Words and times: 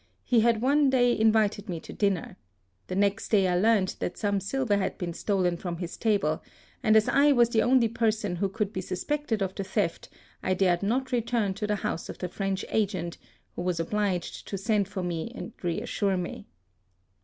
He 0.23 0.39
had 0.39 0.63
one 0.63 0.89
day 0.89 1.15
invited 1.15 1.69
me 1.69 1.79
to 1.81 1.93
dinner. 1.93 2.35
The 2.87 2.95
next 2.95 3.29
day 3.29 3.47
I 3.47 3.55
learnt 3.55 3.97
that 3.99 4.17
some 4.17 4.39
silver 4.39 4.77
had 4.77 4.97
been 4.97 5.13
stolen 5.13 5.57
from 5.57 5.77
his 5.77 5.95
table, 5.95 6.41
and 6.81 6.95
as 6.97 7.07
I 7.07 7.31
was 7.33 7.49
the 7.49 7.61
only 7.61 7.87
person 7.87 8.37
who 8.37 8.49
could 8.49 8.73
be 8.73 8.81
suspected 8.81 9.43
of 9.43 9.53
the 9.53 9.63
theft, 9.63 10.09
I 10.41 10.55
dared 10.55 10.81
not 10.81 11.11
return 11.11 11.53
to 11.53 11.67
the 11.67 11.75
house 11.85 12.09
of 12.09 12.17
the 12.17 12.29
French 12.29 12.65
agent, 12.69 13.19
who 13.55 13.61
was 13.61 13.79
obliged 13.79 14.47
to 14.47 14.57
send 14.57 14.87
for 14.87 15.03
me 15.03 15.31
and 15.35 15.53
reassure 15.61 16.17
me." 16.17 16.47